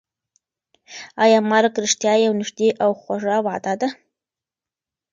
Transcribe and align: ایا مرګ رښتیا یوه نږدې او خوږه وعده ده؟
ایا 1.23 1.39
مرګ 1.51 1.73
رښتیا 1.83 2.13
یوه 2.25 2.37
نږدې 2.39 2.69
او 2.83 2.91
خوږه 2.99 3.37
وعده 3.47 3.73
ده؟ 3.81 3.89